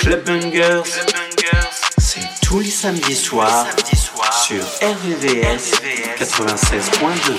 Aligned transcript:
Club 0.00 0.28
c'est 1.98 2.20
tous 2.42 2.60
les 2.60 2.70
samedis 2.70 3.16
soirs 3.16 3.66
sur 4.44 4.62
RVVS 4.82 5.72
96.2. 6.18 7.38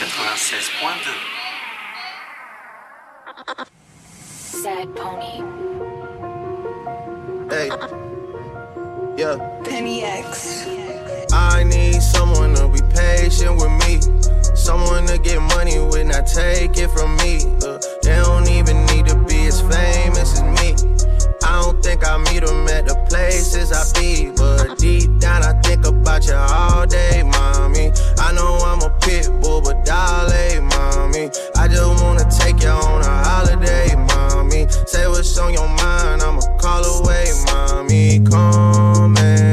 Sad 4.63 4.87
pony. 4.95 5.43
Hey. 7.49 7.69
Yeah. 9.17 9.37
Penny 9.63 10.03
X. 10.03 10.65
I 11.31 11.63
need 11.63 12.01
someone 12.01 12.55
to 12.55 12.67
be 12.69 12.81
patient 12.95 13.57
with 13.57 13.71
me. 13.85 13.99
Someone 14.63 15.05
to 15.07 15.17
get 15.17 15.41
money 15.41 15.77
when 15.77 16.09
I 16.13 16.21
take 16.21 16.77
it 16.77 16.89
from 16.91 17.17
me. 17.17 17.43
Uh, 17.67 17.77
they 18.01 18.15
don't 18.15 18.47
even 18.47 18.85
need 18.85 19.05
to 19.07 19.17
be 19.27 19.45
as 19.47 19.59
famous 19.59 20.39
as 20.39 20.43
me. 20.55 20.71
I 21.43 21.61
don't 21.61 21.83
think 21.83 22.07
I 22.07 22.17
meet 22.17 22.45
them 22.45 22.65
at 22.69 22.87
the 22.87 22.95
places 23.09 23.73
I 23.73 23.83
be. 23.99 24.31
But 24.31 24.77
deep 24.77 25.19
down, 25.19 25.43
I 25.43 25.51
think 25.63 25.85
about 25.85 26.25
you 26.25 26.35
all 26.35 26.87
day, 26.87 27.23
mommy. 27.23 27.91
I 28.19 28.31
know 28.31 28.55
I'm 28.63 28.81
a 28.81 28.89
pit 29.01 29.27
bull, 29.41 29.59
but 29.59 29.83
darling, 29.83 30.63
mommy. 30.67 31.29
I 31.57 31.67
just 31.67 32.01
wanna 32.01 32.23
take 32.31 32.63
you 32.63 32.69
on 32.69 33.01
a 33.01 33.23
holiday, 33.27 33.93
mommy. 33.97 34.67
Say 34.87 35.09
what's 35.09 35.37
on 35.39 35.51
your 35.51 35.67
mind, 35.67 36.23
I'ma 36.23 36.39
call 36.57 36.85
away, 36.85 37.25
mommy. 37.47 38.21
Come 38.21 39.17
and 39.17 39.52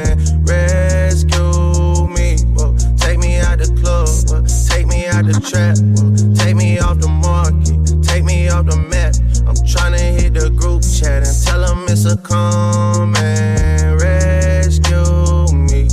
the 5.41 5.51
trap, 5.51 5.77
uh, 5.99 6.45
take 6.45 6.57
me 6.57 6.79
off 6.79 6.99
the 6.99 7.09
market, 7.09 8.03
take 8.03 8.25
me 8.25 8.49
off 8.49 8.67
the 8.67 8.77
map. 8.77 9.15
I'm 9.47 9.55
tryna 9.65 10.21
hit 10.21 10.35
the 10.35 10.51
group 10.51 10.83
chat 10.83 11.27
and 11.27 11.37
tell 11.45 11.61
them 11.61 11.85
it's 11.89 12.05
a 12.05 12.17
come 12.17 13.17
and 13.17 14.01
rescue 14.01 15.53
me. 15.57 15.89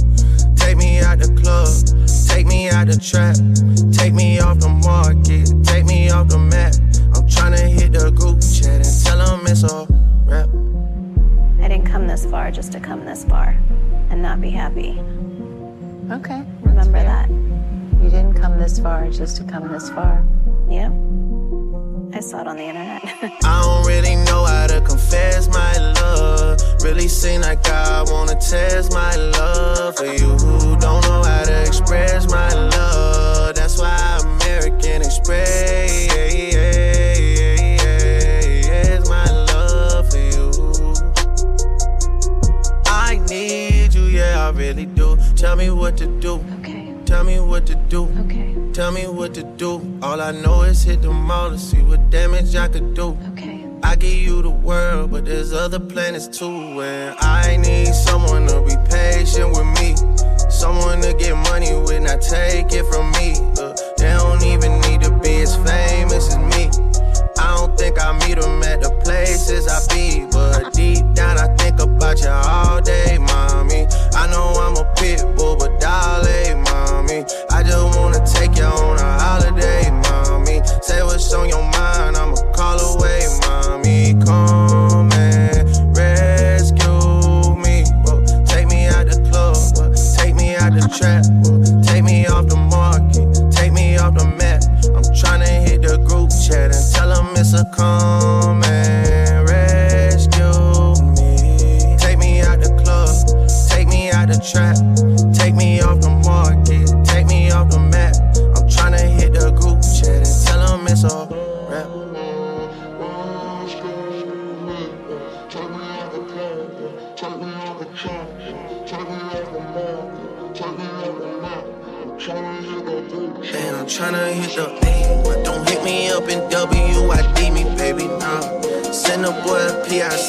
Take 0.56 0.78
me 0.78 1.00
out 1.00 1.20
the 1.20 1.32
club, 1.40 1.70
take 2.28 2.46
me 2.46 2.70
out 2.70 2.88
the 2.88 2.98
trap, 2.98 3.36
take 3.94 4.14
me 4.14 4.40
off 4.40 4.60
the 4.60 4.70
market, 4.70 5.50
take 5.64 5.86
me 5.86 6.10
off 6.10 6.28
the 6.28 6.40
map. 6.40 6.74
I'm 7.16 7.28
tryna 7.28 7.68
hit 7.68 7.94
the 7.94 8.12
group 8.12 8.42
chat 8.42 8.86
and 8.86 9.06
tell 9.06 9.18
them 9.18 9.48
it's 9.48 9.64
a 9.64 9.88
rap. 10.26 10.50
I 11.64 11.70
didn't 11.70 11.88
come 11.88 12.08
this 12.08 12.26
far 12.26 12.52
just 12.52 12.72
to 12.74 12.80
come 12.80 13.06
this 13.06 13.24
far 13.24 13.58
and 14.10 14.22
not 14.22 14.42
be 14.42 14.50
happy. 14.50 15.00
Okay. 16.12 16.44
Remember 16.62 17.04
that. 17.04 17.47
You 18.08 18.12
didn't 18.12 18.36
come 18.36 18.58
this 18.58 18.80
far 18.80 19.10
just 19.10 19.36
to 19.36 19.44
come 19.44 19.68
this 19.68 19.90
far. 19.90 20.26
Yep. 20.70 20.94
I 22.16 22.22
saw 22.22 22.40
it 22.40 22.48
on 22.48 22.56
the 22.56 22.64
internet. 22.64 23.02
I 23.44 23.62
don't 23.62 23.86
really 23.86 24.16
know 24.16 24.46
how 24.46 24.68
to 24.68 24.80
confess 24.80 25.50
my 25.50 25.78
love. 26.00 26.58
Really 26.82 27.10
seem 27.10 27.42
like 27.42 27.68
I 27.68 28.04
wanna 28.04 28.36
test 28.36 28.94
my 28.94 29.14
love 29.18 29.98
for 29.98 30.06
you 30.06 30.30
who 30.40 30.78
don't 30.78 31.04
know 31.04 31.22
how 31.22 31.44
to 31.44 31.62
express 31.68 32.32
my 32.32 32.48
love. 32.54 33.56
That's 33.56 33.78
why 33.78 34.22
American 34.24 35.02
Express 35.02 36.08
my 39.10 39.26
love 39.52 40.10
for 40.10 40.18
you. 40.18 40.50
I 42.86 43.20
need 43.28 43.94
you, 43.94 44.04
yeah, 44.04 44.48
I 44.48 44.52
really 44.52 44.86
do. 44.86 45.18
Tell 45.36 45.58
me 45.58 45.72
what 45.72 45.98
to 45.98 46.08
do. 46.22 46.36
okay. 46.60 46.67
Tell 47.08 47.24
me 47.24 47.40
what 47.40 47.66
to 47.68 47.76
do. 47.76 48.04
Okay. 48.26 48.54
Tell 48.74 48.92
me 48.92 49.08
what 49.08 49.34
to 49.36 49.44
do. 49.44 49.98
All 50.04 50.20
I 50.20 50.32
know 50.32 50.64
is 50.64 50.84
hit 50.84 51.02
the 51.02 51.10
mall 51.10 51.50
to 51.50 51.58
see 51.58 51.82
what 51.82 52.10
damage 52.10 52.54
I 52.54 52.68
could 52.68 52.96
do. 52.96 53.18
Okay. 53.32 53.66
I 53.82 53.96
give 53.96 54.14
you 54.14 54.42
the 54.42 54.50
world, 54.50 55.12
but 55.12 55.24
there's 55.24 55.54
other 55.54 55.80
planets 55.80 56.28
too. 56.28 56.82
And 56.82 57.16
I 57.20 57.56
need 57.56 57.94
someone 57.94 58.46
to 58.48 58.62
be 58.62 58.76
patient 58.92 59.52
with 59.52 59.68
me. 59.80 59.96
Someone 60.50 61.00
to 61.00 61.14
get 61.14 61.38
money 61.50 61.72
when 61.88 62.08
I 62.08 62.18
take 62.18 62.74
it 62.74 62.86
from 62.92 63.10
me. 63.14 63.36
Uh, 63.58 63.74
they 63.98 64.12
don't 64.12 64.44
even 64.44 64.82
need 64.82 65.00
to 65.04 65.12
be 65.24 65.38
as 65.38 65.56
famous 65.56 66.28
as 66.28 66.38
me. 66.38 66.70
I 67.40 67.56
don't 67.56 67.78
think 67.78 68.02
I 68.02 68.12
meet 68.28 68.38
them 68.42 68.62
at 68.64 68.82
the 68.82 68.92
places 69.06 69.66
I 69.70 69.80
be. 69.96 70.28
But 70.30 70.74
deep 70.74 71.06
down, 71.14 71.38
I 71.38 71.48
think 71.56 71.80
about 71.80 72.20
you 72.20 72.28
all 72.28 72.82
day, 72.82 73.18
mommy. 73.18 73.88
I 74.14 74.28
know 74.30 74.52
I'm 74.60 74.76
a 74.76 74.94
pit 74.98 75.24
bull, 75.38 75.56
but 75.56 75.80
darling, 75.80 76.67
mommy. 77.08 77.26
I 77.50 77.64
just 77.64 77.98
wanna 77.98 78.26
take 78.26 78.58
you 78.58 78.66
on 78.66 79.00
a 79.00 79.20
holiday, 79.20 79.90
mommy. 79.92 80.62
Say 80.82 81.02
what's 81.04 81.34
on 81.34 81.50
your 81.50 81.64
mind, 81.64 82.18
I'ma 82.18 82.36
call 82.54 82.80
away, 82.80 83.26
mommy. 83.42 84.14
Come 84.26 85.12
and 85.14 85.98
rescue 85.98 87.56
me. 87.56 87.86
Whoa. 88.04 88.24
Take 88.46 88.68
me 88.68 88.88
out 88.88 89.08
the 89.08 89.26
club, 89.30 89.58
whoa. 89.78 89.94
take 90.18 90.36
me 90.36 90.56
out 90.56 90.74
the 90.74 90.88
trap, 90.98 91.26
whoa. 91.44 91.82
take 91.84 92.04
me 92.04 92.26
off 92.28 92.48
the 92.48 92.58
market, 92.58 93.52
take 93.52 93.74
me 93.74 93.98
off 93.98 94.14
the 94.16 94.26
map. 94.26 94.64
I'm 94.96 95.04
tryna 95.14 95.68
hit 95.68 95.82
the 95.82 95.98
group 95.98 96.30
chat 96.32 96.72
and 96.76 96.94
tell 96.94 97.10
them 97.10 97.36
it's 97.36 97.54
a 97.54 97.66
come 97.76 98.67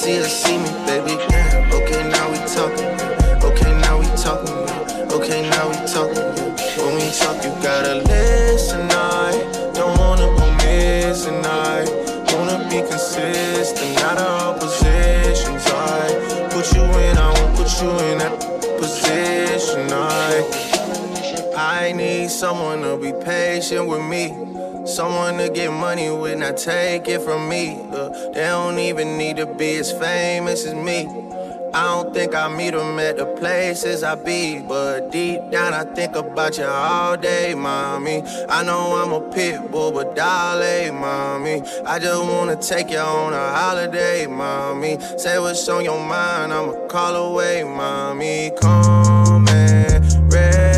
PIC 0.09 0.23
to 0.23 0.29
see 0.29 0.57
me, 0.57 0.71
baby. 0.87 1.13
Okay, 1.77 2.03
now 2.09 2.31
we 2.33 2.39
talking, 2.49 2.89
okay, 3.45 3.73
now 3.83 3.99
we 4.01 4.07
talking, 4.17 4.57
okay, 5.13 5.43
now 5.51 5.69
we 5.69 5.77
talking. 5.85 6.25
When 6.81 6.95
we 6.95 7.11
talk, 7.13 7.45
you 7.45 7.53
gotta 7.63 7.97
listen, 7.97 8.89
I 8.91 9.33
don't 9.75 9.99
wanna 9.99 10.29
go 10.39 10.47
missing, 10.65 11.45
I 11.45 11.85
wanna 12.33 12.67
be 12.71 12.81
consistent, 12.89 13.97
not 13.97 14.19
all 14.19 14.55
positions, 14.55 15.67
I 15.67 16.49
put 16.53 16.73
you 16.75 16.85
in, 17.05 17.19
I 17.19 17.29
won't 17.35 17.57
put 17.57 17.71
you 17.83 17.91
in 18.09 18.19
that 18.19 18.35
position, 18.81 19.93
I. 19.93 20.65
I 21.55 21.93
need 21.93 22.31
someone 22.31 22.83
to 22.83 22.97
be 22.97 23.13
patient 23.25 23.87
with 23.87 24.03
me. 24.03 24.31
Someone 24.89 25.37
to 25.37 25.51
get 25.51 25.71
money 25.71 26.11
when 26.11 26.43
I 26.43 26.53
take 26.53 27.09
it 27.09 27.21
from 27.21 27.47
me. 27.47 27.79
Uh, 27.93 28.09
they 28.33 28.41
don't 28.41 28.79
even 28.79 29.19
need 29.19 29.37
to 29.37 29.45
be 29.45 29.77
as 29.77 29.93
famous 29.93 30.65
as 30.65 30.75
me. 30.75 31.07
I 31.75 31.85
don't 31.85 32.15
think 32.15 32.35
I 32.35 32.49
meet 32.49 32.71
them 32.71 32.99
at 32.99 33.19
the 33.19 33.27
places 33.27 34.03
I 34.03 34.15
be. 34.15 34.61
But 34.67 35.11
deep 35.13 35.41
down, 35.51 35.75
I 35.75 35.85
think 35.85 36.17
about 36.17 36.57
you 36.57 36.65
all 36.65 37.19
day, 37.19 37.55
mommy. 37.55 38.23
I 38.49 38.63
know 38.63 38.97
I'm 38.97 39.13
a 39.13 39.21
pit 39.31 39.71
bull, 39.71 39.93
but 39.93 40.17
darling, 40.17 40.99
mommy. 40.99 41.61
I 41.85 41.99
just 41.99 42.23
wanna 42.23 42.57
take 42.57 42.91
you 42.91 42.99
on 42.99 43.35
a 43.35 43.53
holiday, 43.53 44.27
mommy. 44.27 44.99
Say 45.19 45.39
what's 45.39 45.69
on 45.69 45.85
your 45.85 46.01
mind, 46.01 46.55
I'ma 46.55 46.87
call 46.89 47.15
away, 47.15 47.63
mommy. 47.63 48.53
Come 48.59 49.47
and 49.49 50.33
rescue 50.33 50.78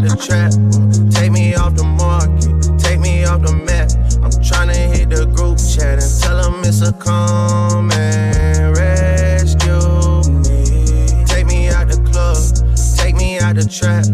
out 0.00 0.08
the 0.08 0.24
trap, 0.24 0.52
take 1.12 1.32
me 1.32 1.54
off 1.54 1.74
the 1.74 1.84
market, 1.84 2.78
take 2.78 3.00
me 3.00 3.24
off 3.24 3.42
the 3.42 3.52
map. 3.52 3.90
I'm 4.22 4.30
tryna 4.30 4.74
hit 4.94 5.10
the 5.10 5.26
group 5.26 5.58
chat 5.58 6.02
and 6.02 6.20
tell 6.20 6.36
them 6.42 6.62
it's 6.64 6.82
a 6.82 6.92
come 6.92 7.90
and 7.92 8.76
rescue 8.76 9.72
me. 10.48 11.24
Take 11.26 11.46
me 11.46 11.68
out 11.68 11.88
the 11.88 12.00
club, 12.10 12.38
take 12.96 13.14
me 13.16 13.38
out 13.38 13.56
the 13.56 13.64
trap, 13.64 14.04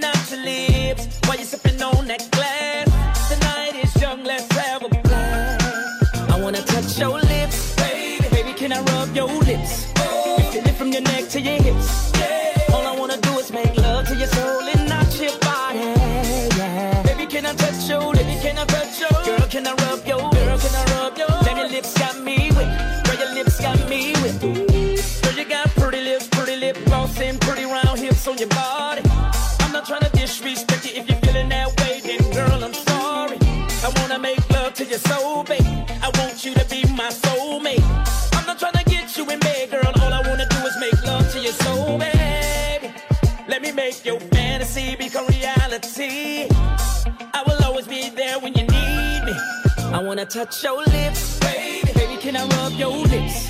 not 0.00 0.30
your 0.30 0.40
lips. 0.44 1.20
Why 1.26 1.34
you 1.34 1.44
wanna 50.18 50.28
touch 50.28 50.64
your 50.64 50.78
lips, 50.78 51.38
baby. 51.38 51.92
Baby, 51.94 52.16
can 52.20 52.34
I 52.34 52.44
rub 52.48 52.72
your 52.72 53.06
lips? 53.06 53.47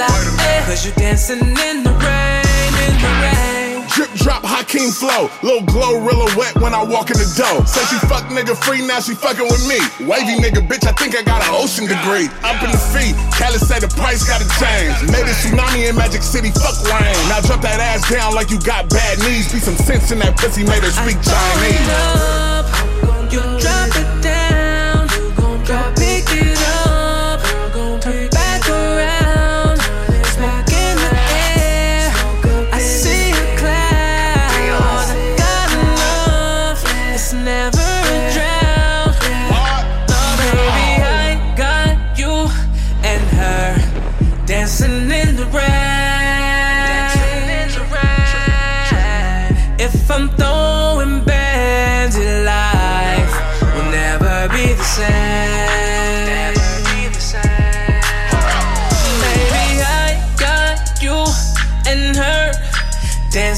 Eh. 0.00 0.64
Cause 0.66 0.86
you're 0.86 0.94
dancing 0.94 1.42
in 1.42 1.82
the 1.82 1.90
rain, 1.90 2.72
in 2.86 2.94
the 3.02 3.10
rain. 3.18 3.82
Drip 3.90 4.12
drop 4.14 4.44
Hakeem 4.44 4.90
flow. 4.94 5.26
Little 5.42 5.66
glow 5.66 5.98
rilla 5.98 6.30
wet 6.38 6.54
when 6.62 6.72
I 6.72 6.84
walk 6.84 7.10
in 7.10 7.18
the 7.18 7.26
door. 7.34 7.66
Say 7.66 7.82
she 7.90 7.98
fuck 8.06 8.30
nigga 8.30 8.54
free, 8.54 8.86
now 8.86 9.00
she 9.00 9.14
fucking 9.14 9.48
with 9.50 9.66
me. 9.66 9.82
Wavy 10.06 10.38
nigga, 10.38 10.62
bitch, 10.62 10.86
I 10.86 10.92
think 10.92 11.16
I 11.16 11.22
got 11.22 11.42
an 11.42 11.50
ocean 11.50 11.90
degree. 11.90 12.30
Up 12.46 12.62
in 12.62 12.70
the 12.70 12.78
feet, 12.94 13.18
Cali 13.34 13.58
say 13.58 13.80
the 13.80 13.90
price 13.98 14.22
gotta 14.22 14.46
change. 14.62 14.94
Made 15.10 15.26
a 15.26 15.34
tsunami 15.34 15.90
in 15.90 15.96
Magic 15.96 16.22
City, 16.22 16.54
fuck 16.54 16.78
rain. 16.86 17.18
Now 17.26 17.40
drop 17.42 17.62
that 17.62 17.80
ass 17.80 18.06
down 18.06 18.34
like 18.34 18.50
you 18.50 18.60
got 18.60 18.88
bad 18.88 19.18
knees. 19.18 19.50
Be 19.50 19.58
some 19.58 19.76
sense 19.82 20.12
in 20.12 20.20
that 20.20 20.36
pussy, 20.38 20.62
made 20.62 20.84
her 20.86 20.94
speak 20.94 21.18
Chinese. 21.26 21.90
up, 21.90 22.70
you 23.32 23.42
drop 23.58 23.90
it 23.98 24.17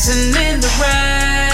dancing 0.01 0.33
in 0.43 0.61
the 0.61 0.71
rain. 0.81 1.51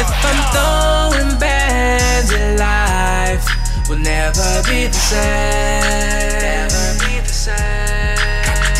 If 0.00 0.08
I'm 0.24 0.40
throwing 0.50 1.38
bands, 1.38 2.32
life 2.58 3.46
will 3.88 3.98
never 3.98 4.62
be 4.64 4.86
the 4.86 4.92
same. 4.92 6.70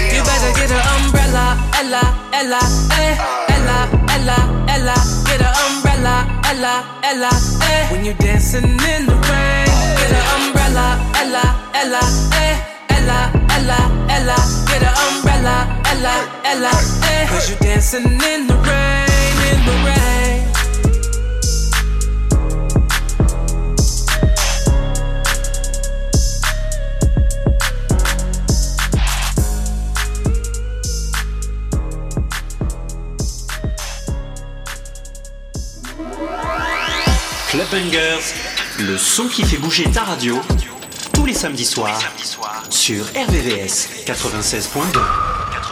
You 0.00 0.22
better 0.24 0.52
get 0.58 0.70
an 0.70 0.82
umbrella, 0.98 1.56
Ella, 1.78 2.02
Ella, 2.32 2.60
eh, 2.98 3.16
Ella, 3.54 3.88
Ella, 4.08 4.38
Ella. 4.68 4.94
Get 5.26 5.40
an 5.40 5.54
umbrella, 5.66 6.26
Ella, 6.44 6.84
Ella, 7.04 7.30
eh. 7.62 7.86
When 7.92 8.04
you're 8.04 8.14
dancing 8.14 8.64
in 8.64 9.06
the 9.06 9.14
rain, 9.30 9.70
get 10.00 10.10
an 10.10 10.24
umbrella, 10.42 10.98
Ella, 11.14 11.44
Ella, 11.74 12.02
eh, 12.34 12.56
Ella, 12.88 13.39
Ella, 13.70 13.90
Ella. 14.08 14.34
Get 14.66 14.82
an 14.82 14.94
umbrella, 15.14 15.66
Ella, 15.92 16.14
Ella, 16.44 16.70
eh. 17.04 17.26
Cause 17.28 17.50
you're 17.50 17.58
dancing 17.60 18.04
in 18.04 18.46
the 18.48 18.54
rain, 18.66 19.36
in 19.52 19.64
the 19.64 19.72
rain. 19.84 20.46
Club 37.50 37.66
Bangers, 37.70 38.34
le 38.80 38.96
son 38.96 39.26
qui 39.28 39.44
fait 39.44 39.56
bouger 39.58 39.84
ta 39.90 40.02
radio, 40.04 40.40
tous 41.20 41.26
les 41.26 41.34
samedis 41.34 41.66
soirs, 41.66 42.00
sur 42.70 43.04
RVVS 43.04 44.06
96.2. 44.06 45.69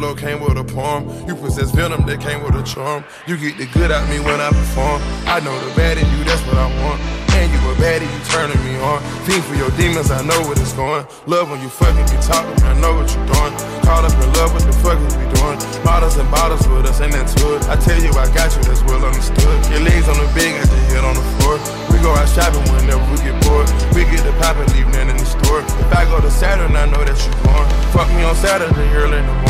envelope, 0.00 0.18
came 0.18 0.40
with 0.40 0.56
a 0.56 0.64
palm. 0.64 1.04
You 1.28 1.36
possess 1.36 1.70
venom 1.72 2.06
that 2.06 2.20
came 2.20 2.42
with 2.42 2.56
a 2.56 2.64
charm. 2.64 3.04
You 3.28 3.36
get 3.36 3.58
the 3.60 3.66
good 3.76 3.92
out 3.92 4.08
me 4.08 4.16
when 4.16 4.40
I 4.40 4.48
perform. 4.48 4.96
I 5.28 5.44
know 5.44 5.52
the 5.60 5.68
bad 5.76 6.00
in 6.00 6.08
you, 6.16 6.24
that's 6.24 6.40
what 6.48 6.56
I 6.56 6.68
want. 6.80 6.96
And 7.36 7.52
you 7.52 7.60
a 7.68 7.74
baddie, 7.76 8.08
you 8.08 8.20
turning 8.32 8.56
me 8.64 8.80
on. 8.80 9.04
Fiend 9.28 9.44
for 9.44 9.54
your 9.60 9.68
demons, 9.76 10.10
I 10.10 10.24
know 10.24 10.40
what 10.48 10.56
it's 10.56 10.72
going. 10.72 11.04
Love 11.28 11.52
when 11.52 11.60
you 11.60 11.68
fucking 11.68 12.08
me, 12.08 12.16
talking, 12.24 12.56
I 12.64 12.72
know 12.80 12.96
what 12.96 13.12
you're 13.12 13.28
doing. 13.28 13.52
Caught 13.84 14.08
up 14.08 14.16
in 14.16 14.28
love, 14.40 14.56
what 14.56 14.64
the 14.64 14.72
fuck 14.80 14.96
is 15.04 15.12
we 15.20 15.24
doing? 15.36 15.60
Bottles 15.84 16.16
and 16.16 16.28
bottles 16.32 16.64
with 16.64 16.88
us, 16.88 16.96
ain't 17.04 17.12
that 17.12 17.28
it? 17.28 17.62
I 17.68 17.76
tell 17.76 18.00
you, 18.00 18.12
I 18.16 18.24
got 18.32 18.56
you, 18.56 18.64
that's 18.64 18.80
well 18.88 19.04
understood. 19.04 19.58
Your 19.68 19.84
legs 19.84 20.08
on 20.08 20.16
the 20.16 20.28
bed, 20.32 20.64
got 20.64 20.68
your 20.72 20.84
head 20.96 21.04
on 21.04 21.12
the 21.12 21.26
floor. 21.36 21.60
We 21.92 22.00
go 22.00 22.16
out 22.16 22.28
shopping 22.32 22.64
whenever 22.72 23.04
we 23.12 23.20
get 23.20 23.36
bored. 23.44 23.68
We 23.92 24.08
get 24.08 24.24
the 24.24 24.32
pop 24.40 24.56
and 24.56 24.68
leave 24.72 24.88
nothing 24.96 25.12
in 25.12 25.20
the 25.20 25.28
store. 25.28 25.60
If 25.60 25.92
I 25.92 26.08
go 26.08 26.24
to 26.24 26.30
Saturn, 26.32 26.72
I 26.72 26.88
know 26.88 27.04
that 27.04 27.20
you 27.20 27.32
born. 27.44 27.68
Fuck 27.92 28.08
me 28.16 28.24
on 28.24 28.34
Saturday 28.40 28.88
early 28.96 29.20
in 29.20 29.26
the 29.28 29.32
morning. 29.44 29.49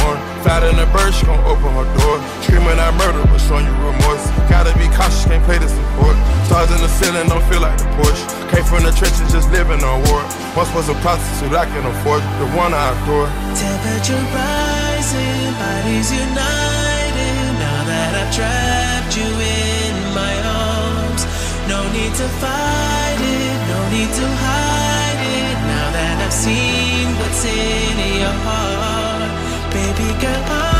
Fat 0.50 0.66
in 0.66 0.74
the 0.74 0.90
bird, 0.90 1.14
she 1.14 1.22
gon' 1.30 1.38
open 1.46 1.70
her 1.78 1.86
door. 2.02 2.18
Screaming 2.42 2.74
out 2.82 2.90
murder, 2.98 3.22
but 3.30 3.38
showing 3.38 3.62
you 3.62 3.76
remorse. 3.86 4.26
Gotta 4.50 4.74
be 4.74 4.90
cautious, 4.90 5.22
can't 5.22 5.38
play 5.46 5.62
this 5.62 5.70
support. 5.70 6.18
Stars 6.50 6.74
in 6.74 6.82
the 6.82 6.90
ceiling, 6.98 7.30
don't 7.30 7.46
feel 7.46 7.62
like 7.62 7.78
the 7.78 7.86
Porsche. 7.94 8.26
Came 8.50 8.66
from 8.66 8.82
the 8.82 8.90
trenches, 8.98 9.30
just 9.30 9.46
living 9.54 9.78
on 9.86 10.02
war. 10.10 10.26
Once 10.58 10.66
was 10.74 10.90
a 10.90 10.98
prostitute, 11.06 11.54
I 11.54 11.70
can 11.70 11.86
afford 11.86 12.26
the 12.42 12.50
one 12.58 12.74
I 12.74 12.82
adore. 12.98 13.30
Temperature 13.54 14.18
rising, 14.34 15.54
bodies 15.54 16.10
united. 16.10 17.46
Now 17.62 17.80
that 17.86 18.10
I've 18.18 18.34
trapped 18.34 19.14
you 19.14 19.30
in 19.30 19.94
my 20.18 20.34
arms, 20.50 21.30
no 21.70 21.78
need 21.94 22.10
to 22.18 22.26
fight 22.42 23.22
it, 23.22 23.58
no 23.70 23.78
need 23.94 24.10
to 24.18 24.26
hide 24.42 25.20
it. 25.30 25.56
Now 25.62 25.86
that 25.94 26.26
I've 26.26 26.34
seen 26.34 27.06
what's 27.22 27.46
in 27.46 28.18
your 28.18 28.34
heart, 28.42 28.89
baby 29.70 30.20
girl, 30.20 30.79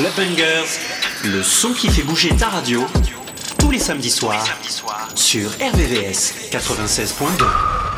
Club 0.00 0.30
le 1.24 1.42
son 1.42 1.74
qui 1.74 1.90
fait 1.90 2.02
bouger 2.02 2.30
ta 2.34 2.48
radio, 2.48 2.86
tous 3.58 3.70
les 3.70 3.78
samedis 3.78 4.08
soirs, 4.08 4.46
sur 5.14 5.50
RVVS 5.50 6.48
96.2. 6.50 7.89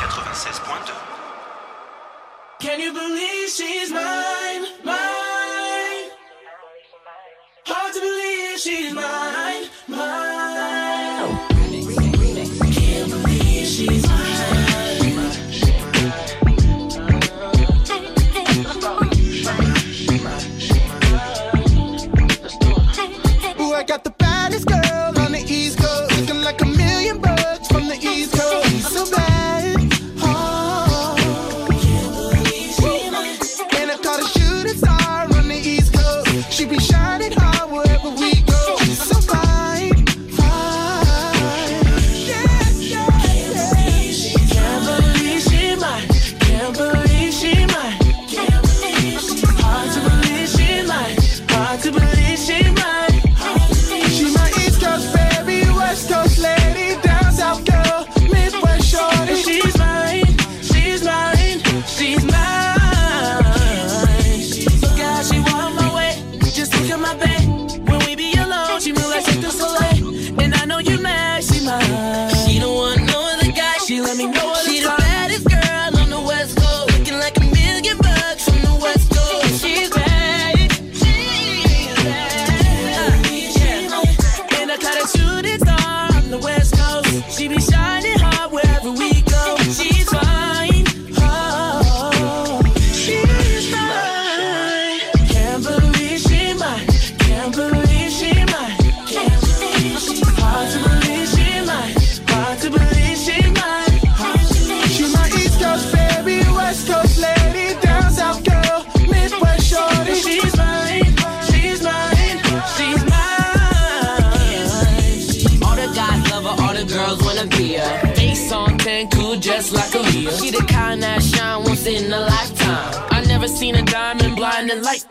like. 124.81 125.03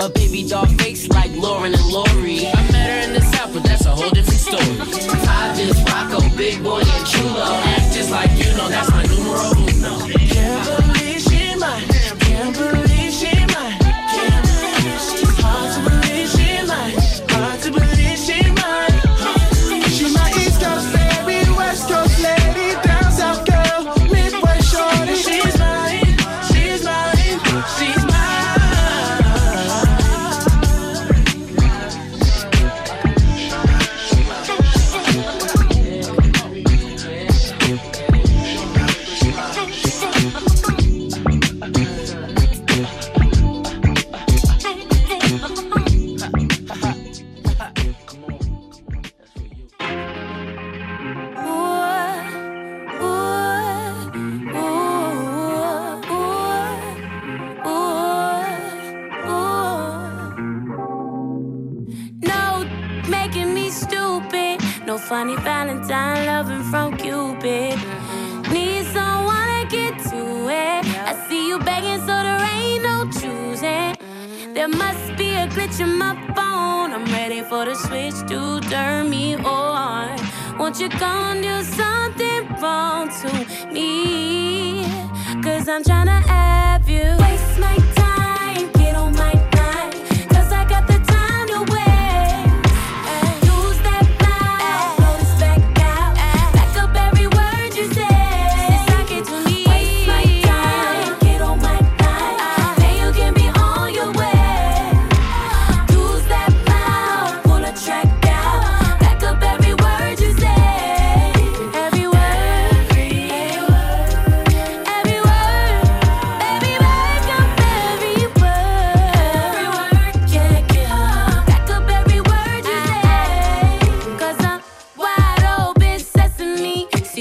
A 0.00 0.08
baby 0.08 0.46
doll 0.46 0.66
face 0.78 1.08
like 1.08 1.30
Lauren 1.34 1.74
and 1.74 1.86
Lori. 1.86 2.46
I 2.46 2.62
met 2.70 2.90
her 2.90 3.08
in 3.08 3.14
the 3.14 3.20
south, 3.20 3.52
but 3.54 3.64
that's 3.64 3.84
a 3.86 3.90
whole 3.90 4.10
different 4.10 4.38
story. 4.38 4.62
I 5.26 5.54
just 5.56 5.88
rock 5.88 6.12
a 6.12 6.36
big 6.36 6.62
boy 6.62 6.80
and 6.80 7.06
chulo. 7.06 7.42
Act 7.42 7.94
just 7.94 8.10
like 8.10 8.30
you 8.38 8.52
know 8.56 8.68
that's 8.68 8.90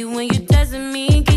when 0.05 0.31
you 0.31 0.39
doesn't 0.39 0.93
mean 0.93 1.28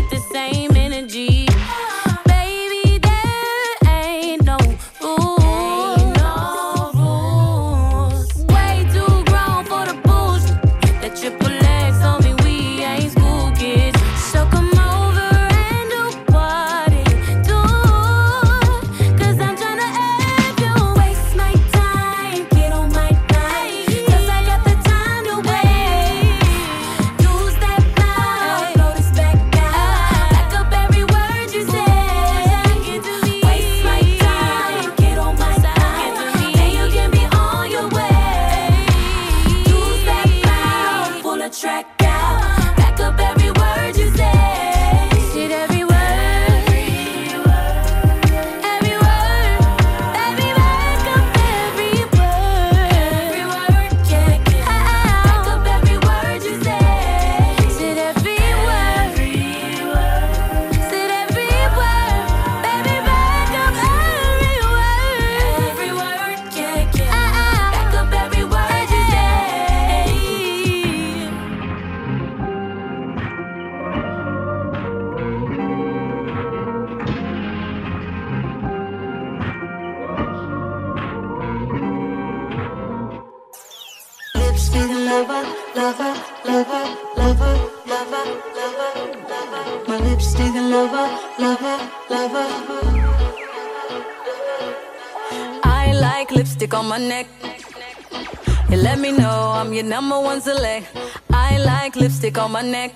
lipstick 102.23 102.41
on 102.41 102.51
my 102.51 102.61
neck. 102.61 102.93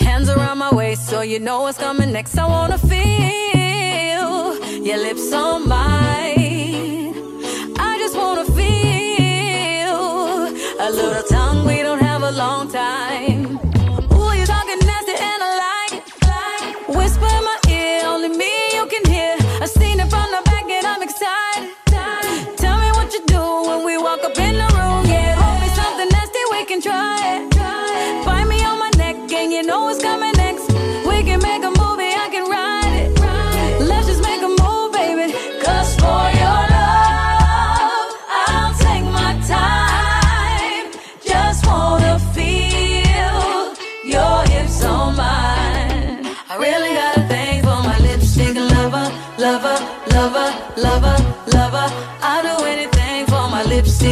Hands 0.00 0.28
around 0.28 0.58
my 0.58 0.74
waist, 0.74 1.08
so 1.08 1.22
you 1.22 1.38
know 1.38 1.62
what's 1.62 1.78
coming 1.78 2.12
next. 2.12 2.36
I 2.36 2.46
wanna 2.46 2.78
feel 2.78 4.54
your 4.84 4.98
lips 4.98 5.32
on 5.32 5.68
my 5.68 5.81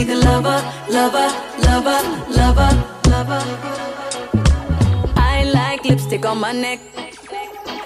lover, 0.08 0.62
lover, 0.88 1.28
lover, 1.66 2.00
lover, 2.30 2.70
lover. 3.08 3.42
I 5.16 5.44
like 5.52 5.84
lipstick 5.84 6.24
on 6.24 6.40
my 6.40 6.52
neck. 6.52 6.80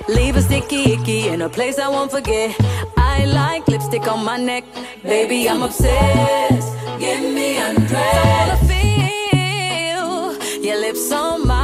Leave 0.08 0.36
a 0.36 0.42
sticky 0.42 0.92
icky 0.92 1.28
in 1.28 1.42
a 1.42 1.48
place 1.48 1.78
I 1.78 1.88
won't 1.88 2.10
forget. 2.10 2.54
I 2.96 3.24
like 3.24 3.66
lipstick 3.68 4.06
on 4.06 4.24
my 4.24 4.36
neck. 4.36 4.64
Baby, 5.02 5.48
I'm 5.48 5.62
obsessed. 5.62 6.76
Give 6.98 7.20
me 7.20 7.58
undressed. 7.58 8.26
All 8.26 8.50
I 8.50 8.58
feel, 8.68 10.62
your 10.62 10.80
lips 10.80 11.10
on 11.10 11.46
my 11.46 11.63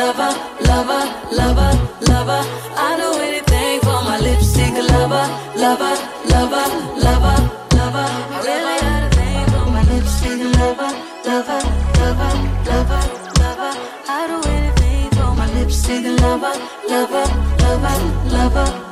lover, 0.00 0.32
lover, 0.68 1.04
lover, 1.38 1.72
lover. 2.08 2.42
I 2.86 2.90
do 3.00 3.08
anything 3.28 3.80
for 3.84 4.00
my 4.08 4.18
lipstick 4.26 4.74
lover, 4.92 5.26
lover, 5.62 5.94
lover, 6.32 6.66
lover, 7.04 7.38
lover. 7.76 8.08
I 8.34 8.40
really 8.48 8.76
had 8.86 9.02
a 9.04 9.10
thing 9.18 9.44
for 9.52 9.66
my 9.74 9.82
lipstick 9.92 10.40
lover, 10.58 10.90
lover, 11.28 11.60
lover, 12.00 12.32
lover, 12.70 13.02
lover. 13.40 13.72
I 14.16 14.20
do 14.30 14.38
anything 14.56 15.10
for 15.16 15.30
my 15.40 15.46
lipstick 15.56 16.04
lover, 16.22 16.54
lover, 16.92 17.26
lover, 17.62 17.96
lover. 18.36 18.89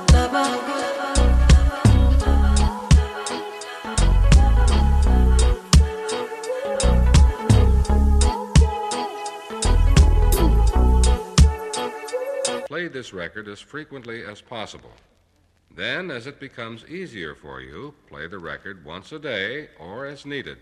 read 12.88 12.94
this 12.94 13.12
record 13.12 13.48
as 13.48 13.60
frequently 13.60 14.24
as 14.24 14.40
possible. 14.40 14.92
Then, 15.76 16.10
as 16.10 16.26
it 16.26 16.40
becomes 16.40 16.86
easier 16.86 17.34
for 17.34 17.60
you, 17.60 17.94
play 18.06 18.26
the 18.28 18.38
record 18.38 18.82
once 18.82 19.12
a 19.12 19.18
day 19.18 19.68
or 19.78 20.06
as 20.06 20.24
needed. 20.24 20.56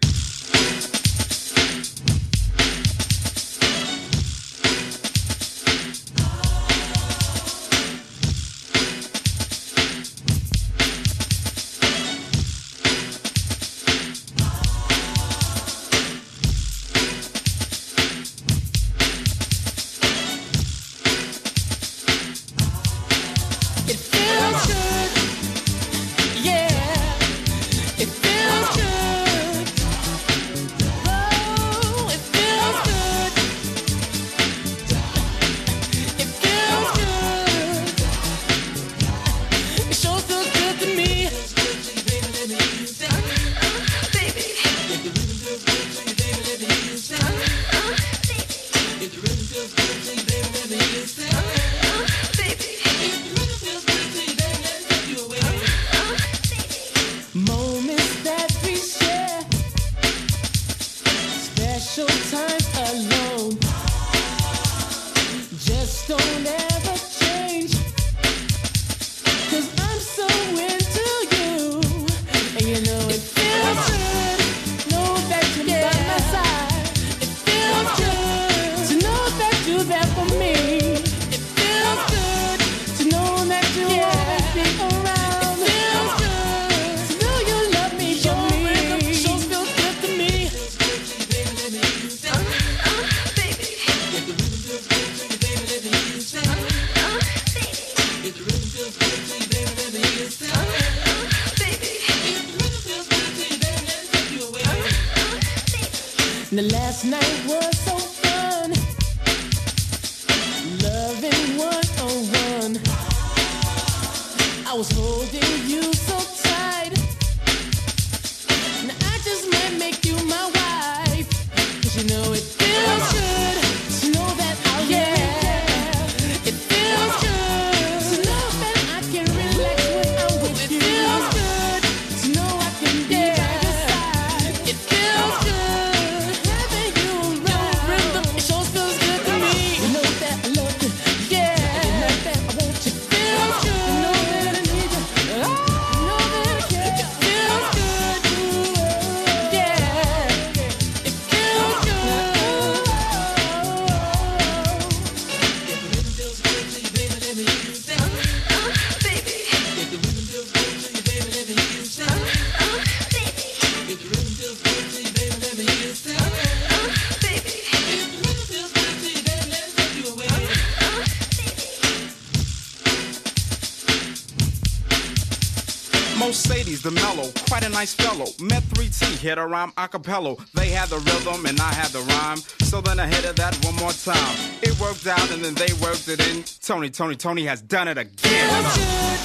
quite 177.59 177.71
a 177.71 177.73
nice 177.73 177.95
fellow. 177.95 178.27
Met 178.39 178.63
3T, 178.65 179.17
hit 179.17 179.39
a 179.39 179.47
rhyme 179.47 179.73
a 179.79 179.89
cappella. 179.89 180.37
They 180.53 180.69
had 180.69 180.91
the 180.91 180.99
rhythm 180.99 181.47
and 181.47 181.59
I 181.59 181.73
had 181.73 181.89
the 181.89 182.01
rhyme. 182.01 182.37
So 182.67 182.83
then 182.83 183.01
I 183.01 183.07
hit 183.07 183.25
it 183.25 183.37
that 183.37 183.57
one 183.65 183.77
more 183.77 183.93
time. 183.93 184.37
It 184.61 184.79
worked 184.79 185.07
out 185.07 185.31
and 185.31 185.43
then 185.43 185.55
they 185.55 185.73
worked 185.81 186.07
it 186.09 186.21
in. 186.29 186.45
Tony, 186.61 186.91
Tony, 186.91 187.17
Tony 187.17 187.47
has 187.47 187.63
done 187.63 187.89
it 187.89 187.97
again. 187.97 189.16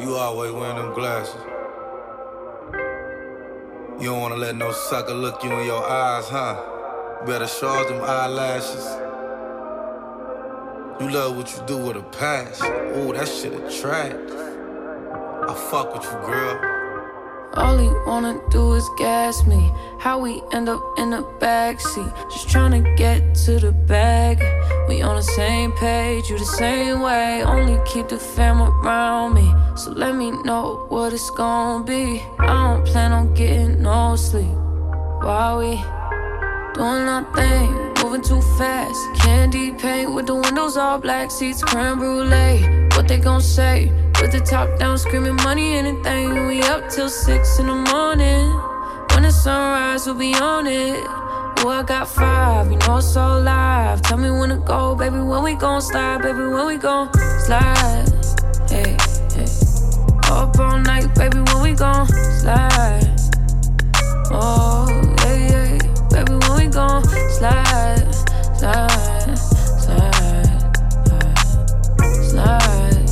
You 0.00 0.14
always 0.14 0.52
wearing 0.52 0.76
them 0.76 0.94
glasses. 0.94 1.42
You 4.00 4.10
don't 4.10 4.20
wanna 4.20 4.36
let 4.36 4.54
no 4.54 4.70
sucker 4.70 5.12
look 5.12 5.42
you 5.42 5.50
in 5.50 5.66
your 5.66 5.84
eyes, 5.84 6.28
huh? 6.28 6.54
Better 7.26 7.48
charge 7.48 7.88
them 7.88 8.00
eyelashes. 8.04 8.86
You 11.00 11.10
love 11.10 11.36
what 11.36 11.52
you 11.52 11.66
do 11.66 11.78
with 11.78 11.96
a 11.96 12.02
passion. 12.02 12.66
Ooh, 12.96 13.12
that 13.12 13.26
shit 13.26 13.52
attracts. 13.52 14.32
I 15.48 15.54
fuck 15.68 15.92
with 15.92 16.04
you, 16.04 16.26
girl. 16.26 16.78
All 17.54 17.76
he 17.76 17.88
wanna 18.06 18.40
do 18.50 18.74
is 18.74 18.88
gas 18.98 19.44
me. 19.46 19.72
How 19.98 20.20
we 20.20 20.42
end 20.52 20.68
up 20.68 20.80
in 20.96 21.10
the 21.10 21.22
backseat? 21.40 22.30
Just 22.30 22.48
trying 22.48 22.70
to 22.70 22.94
get 22.94 23.34
to 23.46 23.58
the 23.58 23.72
bag. 23.72 24.38
We 24.88 25.02
on 25.02 25.16
the 25.16 25.22
same 25.22 25.72
page, 25.72 26.30
you 26.30 26.38
the 26.38 26.44
same 26.44 27.00
way. 27.00 27.42
Only 27.42 27.80
keep 27.84 28.06
the 28.08 28.18
fam 28.18 28.62
around 28.62 29.34
me. 29.34 29.52
So 29.78 29.92
let 29.92 30.16
me 30.16 30.32
know 30.42 30.86
what 30.88 31.12
it's 31.12 31.30
gonna 31.30 31.84
be. 31.84 32.20
I 32.40 32.74
don't 32.74 32.84
plan 32.84 33.12
on 33.12 33.32
getting 33.32 33.80
no 33.80 34.16
sleep. 34.16 34.50
While 35.22 35.58
we 35.58 35.76
doing 36.74 37.06
our 37.06 37.24
thing, 37.32 37.94
moving 38.02 38.22
too 38.22 38.42
fast. 38.58 38.98
Candy 39.22 39.70
paint 39.70 40.12
with 40.12 40.26
the 40.26 40.34
windows 40.34 40.76
all 40.76 40.98
black, 40.98 41.30
seats 41.30 41.62
creme 41.62 42.00
brulee. 42.00 42.88
What 42.96 43.06
they 43.06 43.18
gon' 43.18 43.40
say? 43.40 43.92
With 44.20 44.32
the 44.32 44.40
top 44.40 44.80
down, 44.80 44.98
screaming 44.98 45.36
money, 45.36 45.76
anything. 45.76 46.48
We 46.48 46.60
up 46.62 46.88
till 46.88 47.08
six 47.08 47.60
in 47.60 47.68
the 47.68 47.76
morning. 47.76 48.50
When 49.12 49.22
the 49.22 49.30
sunrise, 49.30 50.06
we'll 50.06 50.16
be 50.16 50.34
on 50.34 50.66
it. 50.66 51.04
Oh, 51.60 51.68
I 51.68 51.84
got 51.84 52.08
five, 52.08 52.72
you 52.72 52.78
know 52.78 52.96
it's 52.96 53.06
so 53.14 53.38
live. 53.38 54.02
Tell 54.02 54.18
me 54.18 54.32
when 54.32 54.48
to 54.48 54.56
go, 54.56 54.96
baby. 54.96 55.20
When 55.20 55.44
we 55.44 55.54
gon' 55.54 55.80
slide, 55.80 56.22
baby. 56.22 56.40
When 56.40 56.66
we 56.66 56.78
gon' 56.78 57.12
slide. 57.46 57.97
Up 60.30 60.58
all 60.58 60.78
night, 60.78 61.14
baby. 61.14 61.40
When 61.40 61.62
we 61.62 61.72
gon' 61.72 62.06
slide. 62.40 63.16
Oh, 64.30 64.86
yeah, 65.24 65.34
yeah. 65.50 65.78
Baby, 66.10 66.34
when 66.34 66.56
we 66.58 66.66
gon' 66.66 67.04
slide, 67.30 68.14
slide, 68.56 69.38
slide, 69.38 70.48
uh, 71.10 71.34
slide. 72.22 73.08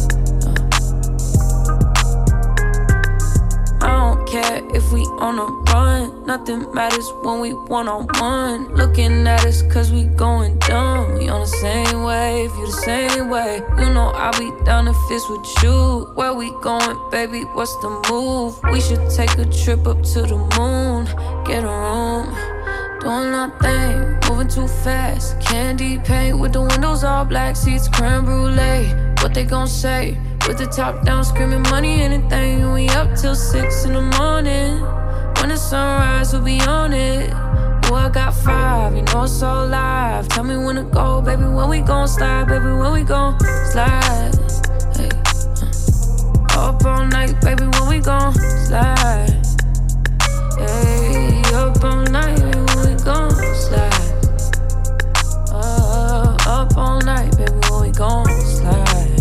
I 3.80 3.84
don't 3.88 4.28
care 4.28 4.60
if 4.74 4.92
we 4.92 5.00
on 5.18 5.38
a. 5.38 5.55
Nothing 6.26 6.74
matters 6.74 7.08
when 7.22 7.38
we 7.38 7.52
one 7.52 7.86
on 7.86 8.08
one. 8.18 8.74
Looking 8.74 9.28
at 9.28 9.46
us 9.46 9.62
cause 9.62 9.92
we 9.92 10.04
going 10.04 10.58
dumb. 10.58 11.14
We 11.14 11.28
on 11.28 11.40
the 11.40 11.46
same 11.46 12.02
wave, 12.02 12.50
you 12.50 12.66
the 12.66 12.72
same 12.72 13.28
way. 13.28 13.62
You 13.78 13.94
know 13.94 14.10
I'll 14.12 14.36
be 14.36 14.50
down 14.64 14.88
if 14.88 14.96
it's 15.08 15.28
with 15.30 15.62
you. 15.62 16.10
Where 16.16 16.34
we 16.34 16.50
going, 16.62 16.98
baby? 17.12 17.42
What's 17.54 17.76
the 17.76 17.90
move? 18.10 18.60
We 18.72 18.80
should 18.80 19.08
take 19.08 19.38
a 19.38 19.44
trip 19.44 19.86
up 19.86 20.02
to 20.02 20.22
the 20.22 20.38
moon. 20.58 21.04
Get 21.44 21.62
a 21.62 21.68
room. 21.68 22.26
Doing 23.00 23.32
our 23.32 23.50
thing, 23.60 24.18
moving 24.28 24.48
too 24.48 24.66
fast. 24.66 25.40
Candy 25.40 25.98
paint 25.98 26.40
with 26.40 26.54
the 26.54 26.62
windows 26.62 27.04
all 27.04 27.24
black, 27.24 27.54
seats 27.54 27.86
creme 27.86 28.24
brulee. 28.24 28.88
What 29.22 29.32
they 29.32 29.44
gon' 29.44 29.68
say? 29.68 30.18
With 30.48 30.58
the 30.58 30.66
top 30.66 31.04
down, 31.04 31.24
screaming 31.24 31.62
money, 31.62 32.02
anything. 32.02 32.72
We 32.72 32.88
up 32.88 33.14
till 33.14 33.36
six 33.36 33.84
in 33.84 33.92
the 33.92 34.02
morning. 34.02 34.85
We'll 36.36 36.44
be 36.44 36.60
on 36.60 36.92
it. 36.92 37.30
Oh, 37.32 37.94
I 37.94 38.10
got 38.10 38.34
five, 38.34 38.94
you 38.94 39.00
know 39.04 39.22
it's 39.22 39.32
so 39.32 39.64
live. 39.64 40.28
Tell 40.28 40.44
me 40.44 40.58
when 40.58 40.76
to 40.76 40.82
go, 40.82 41.22
baby. 41.22 41.44
When 41.44 41.70
we 41.70 41.80
gon' 41.80 42.06
slide, 42.06 42.46
baby. 42.46 42.66
When 42.66 42.92
we 42.92 43.04
gon' 43.04 43.40
slide. 43.72 44.34
Hey, 44.94 45.08
uh. 46.52 46.60
Up 46.60 46.84
all 46.84 47.06
night, 47.06 47.40
baby. 47.40 47.64
When 47.64 47.88
we 47.88 48.00
gon' 48.00 48.34
slide. 48.34 49.32
Hey, 50.58 51.40
up 51.54 51.82
all 51.82 52.04
night, 52.04 52.38
baby. 52.38 52.58
When 52.74 52.86
we 52.86 53.02
gon' 53.02 53.30
slide. 53.54 54.12
Uh, 55.50 56.36
up 56.46 56.76
all 56.76 57.00
night, 57.00 57.34
baby. 57.38 57.58
When 57.70 57.80
we 57.80 57.90
gon' 57.92 58.26
slide. 58.42 59.20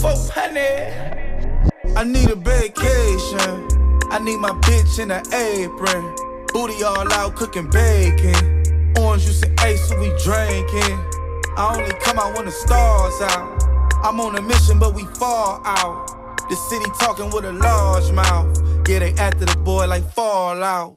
400. 0.00 1.70
I 1.96 2.02
need 2.02 2.30
a 2.30 2.34
vacation. 2.34 3.73
I 4.14 4.20
need 4.20 4.36
my 4.36 4.50
bitch 4.50 5.00
in 5.00 5.10
an 5.10 5.26
apron. 5.34 6.14
Booty 6.52 6.84
all 6.84 7.12
out 7.14 7.34
cooking 7.34 7.68
bacon. 7.68 8.62
Orange 8.96 9.24
juice 9.24 9.42
and 9.42 9.58
ace, 9.62 9.88
so 9.88 9.98
we 9.98 10.06
drinking. 10.22 10.98
I 11.56 11.74
only 11.76 11.92
come 11.98 12.20
out 12.20 12.36
when 12.36 12.44
the 12.44 12.52
stars 12.52 13.20
out. 13.22 13.64
I'm 14.04 14.20
on 14.20 14.36
a 14.36 14.40
mission, 14.40 14.78
but 14.78 14.94
we 14.94 15.02
fall 15.18 15.60
out. 15.64 16.06
The 16.48 16.54
city 16.54 16.88
talking 17.00 17.28
with 17.30 17.44
a 17.44 17.52
large 17.54 18.12
mouth. 18.12 18.56
Yeah, 18.88 19.00
they 19.00 19.14
after 19.14 19.46
the 19.46 19.56
boy 19.64 19.88
like 19.88 20.08
Fallout. 20.12 20.96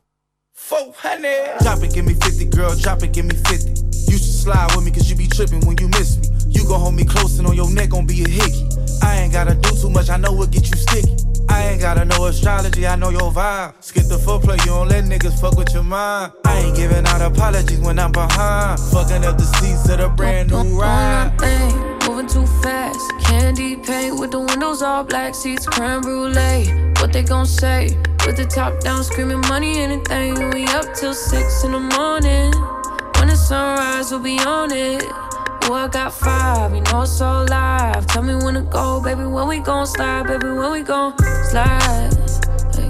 400. 0.54 1.58
Drop 1.64 1.82
it, 1.82 1.96
give 1.96 2.06
me 2.06 2.14
50, 2.14 2.46
girl. 2.46 2.76
Drop 2.76 3.02
it, 3.02 3.14
give 3.14 3.26
me 3.26 3.36
50. 3.36 3.82
You 4.12 4.20
should 4.20 4.22
slide 4.46 4.76
with 4.76 4.86
me, 4.86 4.92
cause 4.92 5.10
you 5.10 5.16
be 5.16 5.26
tripping 5.26 5.66
when 5.66 5.76
you 5.80 5.88
miss 5.88 6.20
me. 6.20 6.28
You 6.50 6.68
gon' 6.68 6.80
hold 6.80 6.94
me 6.94 7.04
close 7.04 7.40
and 7.40 7.48
on 7.48 7.56
your 7.56 7.72
neck 7.74 7.90
gon' 7.90 8.06
be 8.06 8.24
a 8.24 8.30
hickey. 8.30 8.70
I 9.02 9.22
ain't 9.22 9.34
gotta 9.34 9.56
do 9.56 9.72
too 9.82 9.90
much, 9.90 10.12
I 10.12 10.18
know 10.18 10.34
what 10.34 10.52
get 10.52 10.70
you 10.70 10.78
sticky. 10.78 11.27
I 11.50 11.70
ain't 11.70 11.82
gotta 11.82 12.06
know 12.06 12.26
astrology, 12.26 12.86
I 12.88 12.96
know 12.96 13.10
your 13.10 13.32
vibe. 13.32 13.74
Skip 13.82 14.08
the 14.08 14.18
footplay, 14.18 14.60
you 14.60 14.72
don't 14.72 14.90
let 14.90 15.06
niggas 15.06 15.40
fuck 15.40 15.58
with 15.58 15.74
your 15.74 15.84
mind. 15.84 16.34
I 16.46 16.60
ain't 16.60 16.76
giving 16.76 17.06
out 17.06 17.22
apologies 17.22 17.80
when 17.80 18.00
I'm 18.00 18.12
behind. 18.12 18.80
Fucking 18.92 19.26
up 19.26 19.38
the 19.38 19.46
seats 19.60 19.90
of 19.90 20.00
the 20.00 20.10
brand 20.10 20.52
new 20.52 20.80
ride. 20.80 21.38
thing, 21.40 21.76
moving 22.08 22.28
too 22.28 22.46
fast. 22.62 23.00
Candy 23.22 23.76
paint 23.76 24.20
with 24.20 24.32
the 24.32 24.40
windows 24.40 24.82
all 24.82 25.04
black, 25.04 25.36
seats 25.36 25.66
creme 25.66 26.02
brulee. 26.02 26.68
What 27.00 27.14
they 27.14 27.24
gon' 27.24 27.46
say? 27.46 27.98
With 28.26 28.38
the 28.38 28.46
top 28.46 28.80
down, 28.82 29.04
screaming 29.04 29.42
money, 29.42 29.80
anything. 29.80 30.50
We 30.52 30.66
up 30.66 30.94
till 30.96 31.14
six 31.14 31.64
in 31.64 31.72
the 31.72 31.80
morning. 31.80 32.52
When 33.18 33.30
the 33.30 33.36
sunrise, 33.36 34.12
we'll 34.12 34.20
be 34.20 34.40
on 34.40 34.72
it. 34.72 35.04
Oh, 35.70 35.74
I 35.74 35.90
got 35.90 36.14
five, 36.14 36.74
you 36.74 36.80
know 36.80 37.02
it's 37.02 37.12
so 37.12 37.46
live. 37.50 38.08
Tell 38.08 38.24
me 38.24 38.36
when 38.36 38.54
to 38.54 38.62
go, 38.62 39.02
baby. 39.04 39.26
When 39.26 39.50
we 39.50 39.60
gon' 39.60 39.86
slide, 39.86 40.26
baby. 40.26 40.48
When 40.48 40.72
we 40.72 40.82
gon' 40.82 41.14
slide. 41.50 42.10
Hey, 42.74 42.88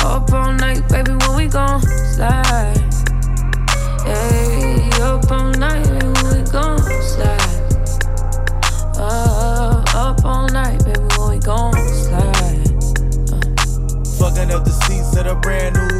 uh. 0.00 0.16
Up 0.16 0.32
all 0.32 0.54
night, 0.54 0.88
baby. 0.88 1.12
When 1.12 1.36
we 1.36 1.46
gon' 1.46 1.82
slide. 1.82 2.78
Hey, 4.06 4.88
up 5.02 5.30
all 5.30 5.50
night, 5.52 5.84
baby. 5.84 6.06
When 6.06 6.42
we 6.42 6.50
gon' 6.50 6.78
slide. 7.02 7.60
Uh, 8.96 9.84
up 9.94 10.24
all 10.24 10.48
night, 10.48 10.82
baby. 10.86 11.00
When 11.18 11.30
we 11.32 11.38
gon' 11.38 11.74
slide. 11.74 12.64
Fucking 14.18 14.50
up 14.52 14.64
the 14.64 14.72
seats 14.86 15.14
of 15.18 15.26
the 15.26 15.38
brand 15.42 15.76
new 15.76 15.95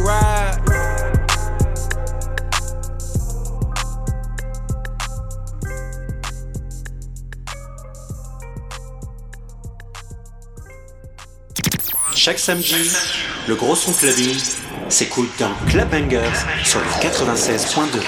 Chaque 12.27 12.41
samedi, 12.41 12.91
le 13.47 13.55
gros 13.55 13.77
son 13.77 13.93
clubbing 13.93 14.37
s'écoute 14.89 15.31
dans 15.39 15.53
Club 15.69 15.89
Bangers 15.91 16.25
sur 16.65 16.81
le 16.81 16.87
96.2. 17.01 18.01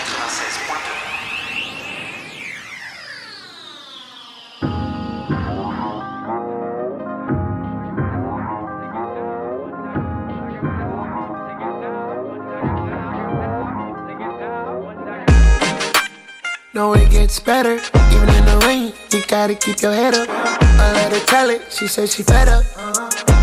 No, 16.75 16.95
it 16.95 17.09
gets 17.13 17.39
better, 17.39 17.79
even 18.11 18.29
in 18.31 18.45
the 18.47 18.67
rain. 18.67 18.93
You 19.13 19.23
gotta 19.29 19.55
keep 19.55 19.81
your 19.81 19.93
head 19.93 20.17
up. 20.17 20.29
I 20.29 20.93
let 20.93 21.13
her 21.13 21.25
tell 21.27 21.51
it, 21.51 21.63
she 21.71 21.87
said 21.87 22.09
she 22.09 22.25
fed 22.25 22.49
up. 22.49 22.65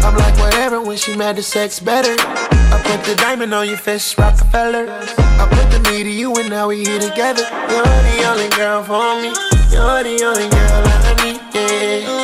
I'm 0.05 0.15
like, 0.17 0.37
whatever, 0.37 0.79
when 0.81 0.97
she 0.97 1.15
mad, 1.15 1.35
the 1.35 1.41
sex 1.41 1.79
better. 1.79 2.15
I 2.19 2.79
put 2.85 3.03
the 3.05 3.15
diamond 3.15 3.53
on 3.55 3.67
your 3.67 3.77
fist, 3.77 4.17
Rockefeller. 4.19 4.85
I 4.87 5.47
put 5.49 5.71
the 5.71 5.89
me 5.89 6.03
to 6.03 6.09
you, 6.09 6.35
and 6.35 6.49
now 6.49 6.67
we 6.67 6.83
here 6.83 6.99
together. 6.99 7.41
You're 7.69 7.83
the 7.83 8.23
only 8.29 8.49
girl 8.49 8.83
for 8.83 9.15
me. 9.21 9.33
You're 9.73 10.03
the 10.03 10.23
only 10.23 10.47
girl 10.49 10.83
I 10.85 11.13
need, 11.23 12.03
You're 12.03 12.14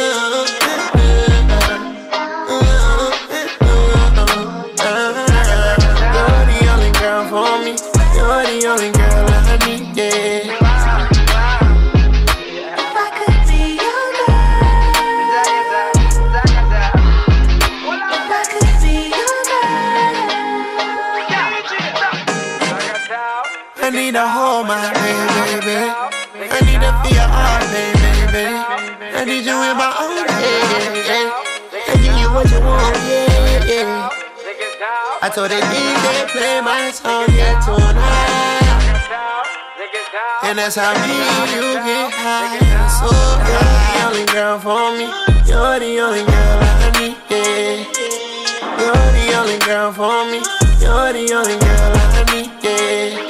And 40.14 40.57
that's 40.57 40.76
how 40.76 40.91
me 40.91 40.99
and 40.99 41.51
you 41.55 41.62
get 41.86 42.12
high. 42.12 42.59
So 42.99 43.07
you're 43.47 43.64
the 43.88 44.03
only 44.07 44.26
girl 44.26 44.59
for 44.59 44.91
me. 44.91 45.07
You're 45.47 45.80
the 45.80 45.99
only 46.01 46.26
girl 46.26 46.59
I 46.59 46.91
need. 46.99 47.16
Yeah. 47.30 47.88
You're 48.78 49.12
the 49.16 49.34
only 49.39 49.59
girl 49.59 49.93
for 49.93 50.26
me. 50.26 50.41
You're 50.82 51.14
the 51.14 51.34
only 51.34 51.57
girl 51.59 51.95
I 51.95 52.24
need. 52.34 52.51
Yeah. 52.62 53.20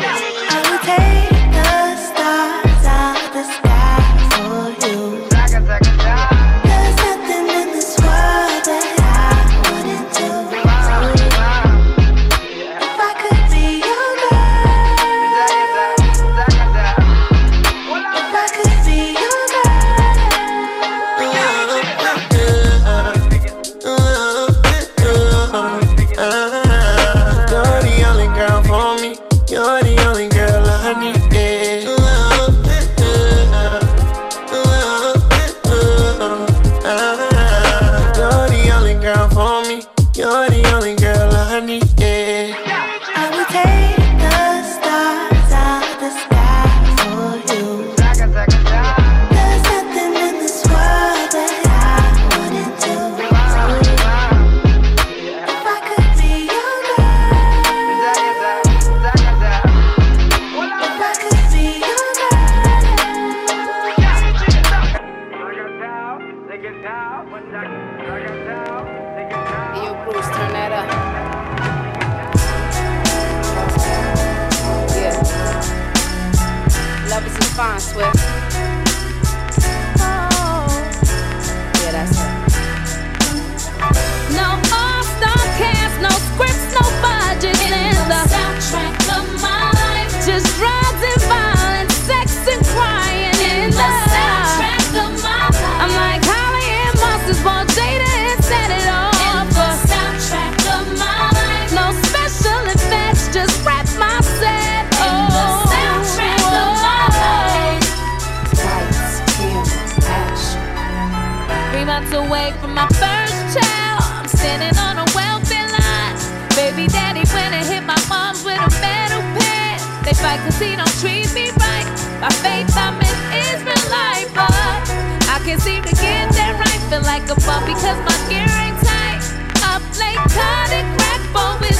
feel 126.91 127.01
like 127.03 127.23
a 127.29 127.35
bum 127.47 127.63
cause 127.63 127.99
my 128.03 128.17
gear 128.27 128.43
ain't 128.63 128.77
tight. 128.83 129.23
Up 129.63 129.81
late, 129.97 130.17
cutting 130.35 130.89
crack 130.97 131.21
for 131.31 131.65
his 131.65 131.79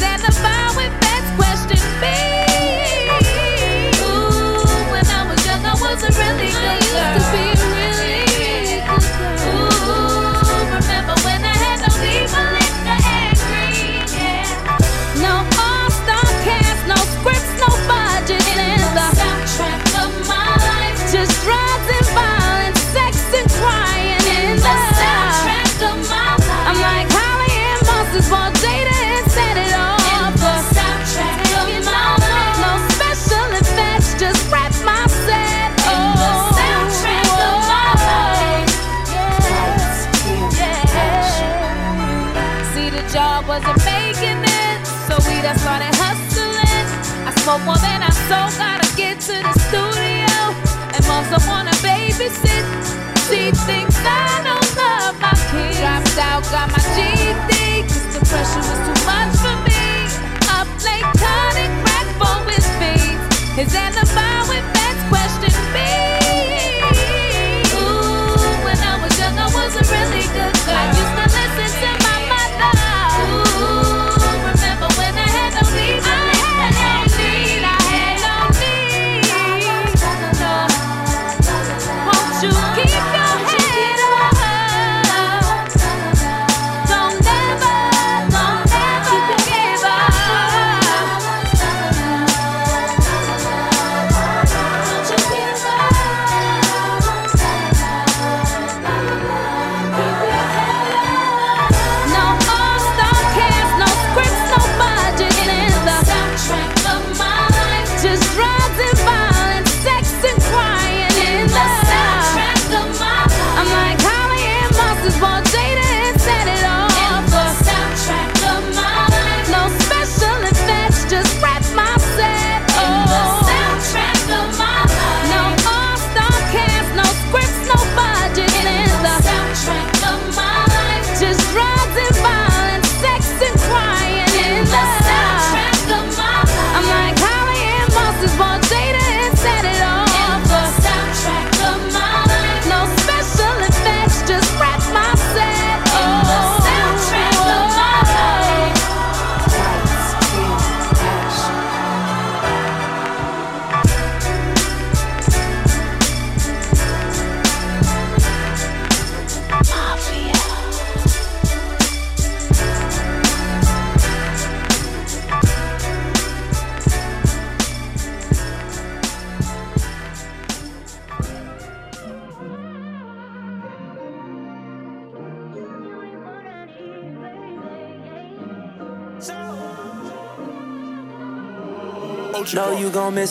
that 0.00 0.20
the 0.20 0.32
vibe 0.44 0.76
went 0.76 1.00
back. 1.00 1.13
more 47.62 47.78
I 48.02 48.10
so 48.26 48.38
gotta 48.58 48.88
get 48.96 49.20
to 49.30 49.34
the 49.38 49.54
studio. 49.70 50.34
And 50.90 51.02
wanna 51.46 51.70
babysit. 51.86 52.66
I 54.02 54.42
don't 54.42 54.70
love 54.74 55.14
my 55.22 55.34
kids. 55.50 55.78
Dropped 55.78 56.18
out, 56.18 56.42
got 56.50 56.68
my 56.74 56.82
GD. 56.98 57.86
Cause 57.86 58.06
the 58.10 58.20
pressure 58.26 58.58
was 58.58 58.80
too 58.82 58.98
much 59.06 59.32
for 59.38 59.54
me. 59.70 59.86
Up 60.50 60.66
late, 60.82 61.06
for 62.18 62.36
his. 62.50 62.98
His 63.54 63.70
with 64.50 64.66
best. 65.70 66.58
Ooh, 67.78 68.66
when 68.66 68.78
I 68.82 68.98
was 68.98 69.14
was 69.54 69.74
really 69.94 70.26
good. 70.34 70.54
I 70.74 70.90
used 70.90 71.14
to 71.18 71.26
listen 71.30 71.70
to 71.82 71.93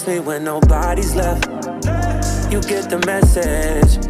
me 0.08 0.20
when 0.20 0.44
nobody's 0.44 1.16
left. 1.16 1.46
You 2.52 2.62
get 2.62 2.90
the 2.90 3.02
message. 3.06 4.06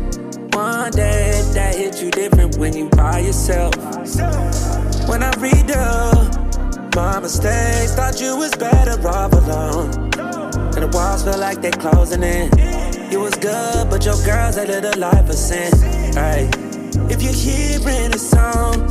One 0.54 0.92
day 0.92 1.42
that 1.54 1.76
hit 1.76 2.02
you 2.02 2.12
different 2.12 2.58
when 2.58 2.76
you 2.76 2.90
by 2.90 3.20
yourself. 3.20 3.76
When 5.08 5.24
I 5.24 5.32
read 5.40 5.68
the 5.68 6.94
my 6.96 7.20
mistakes, 7.20 7.96
thought 7.96 8.22
you 8.22 8.38
was 8.38 8.56
better 8.56 9.08
off 9.08 9.34
alone. 9.34 9.90
And 10.76 10.84
the 10.84 10.92
walls 10.94 11.24
feel 11.24 11.40
like 11.40 11.62
they're 11.62 11.72
closing 11.72 12.24
in. 12.24 12.50
You 13.12 13.20
was 13.22 13.36
good, 13.36 13.90
but 13.90 14.06
your 14.06 14.18
girl's 14.26 14.58
a 14.58 14.66
little 14.66 15.00
life 15.00 15.30
of 15.30 15.36
sin. 15.36 15.72
Right. 16.16 16.50
If 17.12 17.22
you're 17.22 17.34
hearing 17.34 18.14
a 18.14 18.20
song, 18.20 18.88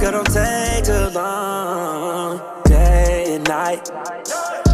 girl, 0.00 0.12
don't 0.12 0.32
take 0.32 0.84
too 0.84 1.08
long. 1.14 2.40
Day 2.64 3.36
and 3.36 3.48
night. 3.48 4.65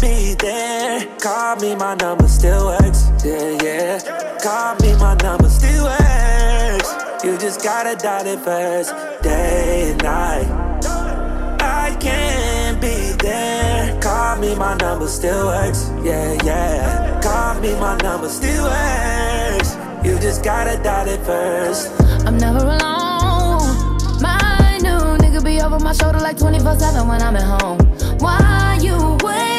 Be 0.00 0.34
there. 0.34 1.04
Call 1.18 1.56
me, 1.56 1.74
my 1.76 1.94
number 1.94 2.26
still 2.26 2.66
works. 2.66 3.10
Yeah, 3.22 3.58
yeah. 3.62 4.38
Call 4.42 4.74
me, 4.76 4.96
my 4.96 5.14
number 5.16 5.50
still 5.50 5.84
works. 5.84 6.94
You 7.22 7.36
just 7.36 7.62
gotta 7.62 7.96
dot 7.96 8.26
it 8.26 8.38
first. 8.40 8.94
Day 9.22 9.90
and 9.90 10.02
night. 10.02 10.48
I 11.60 11.94
can't 12.00 12.80
be 12.80 13.12
there. 13.22 14.00
Call 14.00 14.38
me, 14.38 14.54
my 14.54 14.74
number 14.78 15.06
still 15.06 15.48
works. 15.48 15.90
Yeah, 16.02 16.38
yeah. 16.44 17.20
Call 17.22 17.60
me, 17.60 17.74
my 17.78 17.96
number 17.98 18.30
still 18.30 18.64
works. 18.64 19.76
You 20.02 20.18
just 20.18 20.42
gotta 20.42 20.82
dot 20.82 21.08
it 21.08 21.20
first. 21.26 21.90
I'm 22.26 22.38
never 22.38 22.60
alone. 22.60 23.68
My 24.22 24.78
new 24.80 25.18
nigga 25.20 25.44
be 25.44 25.60
over 25.60 25.78
my 25.78 25.92
shoulder 25.92 26.20
like 26.20 26.38
24 26.38 26.78
7 26.78 27.06
when 27.06 27.20
I'm 27.20 27.36
at 27.36 27.42
home. 27.42 27.78
Why 28.18 28.78
you 28.80 29.18
wait? 29.22 29.49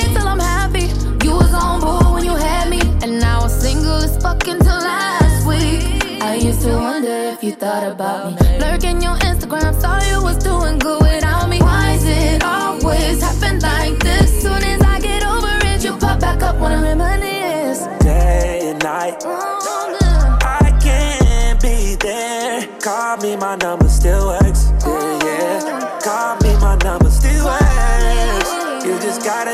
You 1.81 1.87
was 1.87 1.93
on 1.93 2.03
board 2.03 2.13
when 2.13 2.23
you 2.25 2.35
had 2.35 2.69
me, 2.69 2.79
and 3.03 3.19
now 3.19 3.41
I'm 3.41 3.49
single 3.49 4.03
as 4.03 4.17
fuck 4.21 4.47
until 4.47 4.77
last 4.77 5.47
week. 5.47 6.21
I 6.21 6.35
used 6.35 6.61
to 6.61 6.75
wonder 6.75 7.33
if 7.33 7.43
you 7.43 7.53
thought 7.53 7.91
about 7.91 8.39
me. 8.39 8.59
Lurking 8.59 9.01
your 9.01 9.15
Instagram, 9.15 9.73
saw 9.79 9.99
you 10.09 10.23
was 10.23 10.37
doing 10.37 10.77
good 10.79 11.01
without 11.01 11.49
me. 11.49 11.59
Why 11.59 11.93
is 11.93 12.05
it 12.05 12.43
always 12.43 13.21
happen 13.21 13.59
like 13.59 13.99
this? 13.99 14.41
Soon 14.41 14.63
as 14.63 14.81
I 14.81 14.99
get 14.99 15.25
over 15.25 15.59
it, 15.65 15.83
you 15.83 15.97
pop 15.97 16.19
back 16.19 16.43
up 16.43 16.59
when 16.59 16.71
I 16.71 16.81
reminisce. 16.81 17.87
Day 18.03 18.69
and 18.71 18.83
night. 18.83 19.23
Oh, 19.25 20.37
I 20.41 20.77
can't 20.81 21.61
be 21.61 21.95
there. 21.95 22.67
Call 22.79 23.17
me, 23.17 23.35
my 23.35 23.55
number 23.55 23.89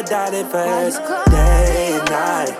gotta 0.09 0.39
it 0.39 0.47
first. 0.47 0.99
Day 1.29 1.99
and 1.99 2.09
night. 2.09 2.55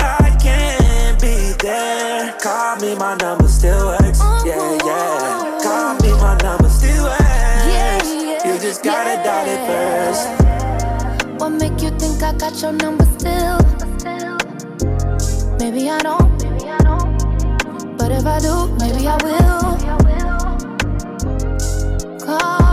I 0.00 0.36
can't 0.40 1.20
be 1.20 1.52
there. 1.60 2.32
Call 2.40 2.76
me, 2.76 2.94
my 2.94 3.14
number 3.16 3.48
still 3.48 3.86
works. 3.86 4.20
Oh, 4.22 4.42
yeah, 4.46 4.56
oh, 4.58 4.78
yeah. 4.86 5.42
Oh. 5.42 5.60
Call 5.62 5.94
me, 6.00 6.12
my 6.20 6.36
number 6.38 6.68
still 6.70 7.04
works. 7.04 8.08
You 8.44 8.58
just 8.58 8.82
gotta 8.82 9.22
dot 9.22 9.46
it 9.48 9.60
first. 9.66 10.28
What 11.40 11.50
make 11.50 11.82
you 11.82 11.90
think 11.98 12.22
I 12.22 12.32
got 12.32 12.60
your 12.62 12.72
number 12.72 13.04
still? 13.18 13.58
Maybe 15.58 15.90
I 15.90 15.98
don't. 15.98 16.38
But 17.98 18.12
if 18.12 18.24
I 18.24 18.38
do, 18.40 18.68
maybe 18.78 19.06
I 19.06 19.16
will. 19.22 19.76
Call 22.18 22.69